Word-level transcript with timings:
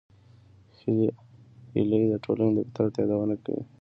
هیلۍ 1.73 2.01
د 2.11 2.15
ټولنې 2.25 2.51
د 2.55 2.59
فطرت 2.67 2.93
یادونه 3.01 3.35
کوي 3.43 3.61